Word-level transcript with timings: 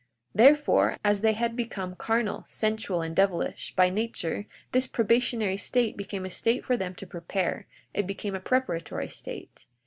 42:10 0.01 0.07
Therefore, 0.35 0.95
as 1.05 1.21
they 1.21 1.33
had 1.33 1.55
become 1.55 1.95
carnal, 1.95 2.43
sensual, 2.47 3.03
and 3.03 3.15
devilish, 3.15 3.75
by 3.75 3.91
nature, 3.91 4.47
this 4.71 4.87
probationary 4.87 5.57
state 5.57 5.95
became 5.95 6.25
a 6.25 6.29
state 6.31 6.65
for 6.65 6.75
them 6.75 6.95
to 6.95 7.05
prepare; 7.05 7.67
it 7.93 8.07
became 8.07 8.33
a 8.33 8.39
preparatory 8.39 9.07
state. 9.09 9.67